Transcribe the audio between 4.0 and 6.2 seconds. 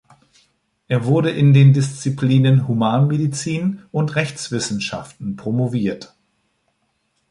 Rechtswissenschaften promoviert.